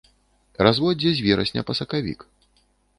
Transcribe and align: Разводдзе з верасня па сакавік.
Разводдзе 0.69 1.13
з 1.19 1.27
верасня 1.29 1.61
па 1.71 1.79
сакавік. 1.85 2.19